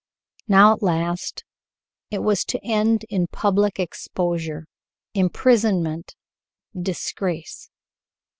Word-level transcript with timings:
Now 0.47 0.73
at 0.73 0.81
last 0.81 1.43
it 2.09 2.23
was 2.23 2.43
to 2.45 2.59
end 2.65 3.05
in 3.09 3.27
public 3.27 3.79
exposure, 3.79 4.65
imprisonment, 5.13 6.15
disgrace. 6.75 7.69